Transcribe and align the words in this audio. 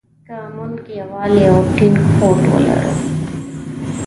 که 0.27 0.35
مونږ 0.55 0.77
يووالی 0.99 1.43
او 1.51 1.59
ټينګ 1.75 1.97
هوډ 2.15 2.39
ولرو. 2.53 2.93